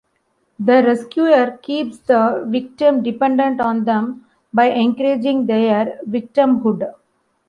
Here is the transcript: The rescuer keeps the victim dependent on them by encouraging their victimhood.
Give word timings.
The 0.57 0.81
rescuer 0.81 1.59
keeps 1.61 1.99
the 1.99 2.43
victim 2.47 3.03
dependent 3.03 3.61
on 3.61 3.85
them 3.85 4.25
by 4.51 4.71
encouraging 4.71 5.45
their 5.45 5.99
victimhood. 6.09 6.91